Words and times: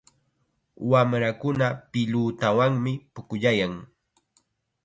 Wamrakuna 0.91 1.67
pilutawanmi 1.91 2.93
pukllayan. 3.13 3.73